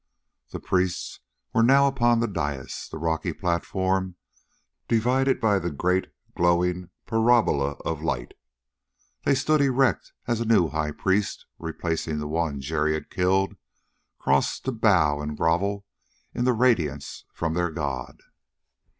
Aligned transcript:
The 0.49 0.59
priests 0.59 1.19
were 1.53 1.61
now 1.61 1.85
upon 1.87 2.19
the 2.21 2.27
dais 2.27 2.89
the 2.89 2.97
rocky 2.97 3.33
platform, 3.33 4.15
divided 4.87 5.39
by 5.39 5.59
the 5.59 5.69
great, 5.69 6.07
glowing 6.35 6.89
parabola 7.05 7.73
of 7.85 8.01
light. 8.01 8.33
They 9.25 9.35
stood 9.35 9.61
erect 9.61 10.11
as 10.25 10.41
a 10.41 10.45
new 10.45 10.69
high 10.69 10.91
priest, 10.93 11.45
replacing 11.59 12.17
the 12.17 12.27
one 12.27 12.61
Jerry 12.61 12.95
had 12.95 13.11
killed, 13.11 13.57
crossed 14.17 14.65
to 14.65 14.71
bow 14.71 15.21
and 15.21 15.37
grovel 15.37 15.85
in 16.33 16.45
the 16.45 16.53
radiance 16.53 17.25
from 17.31 17.53
their 17.53 17.69
god. 17.69 18.21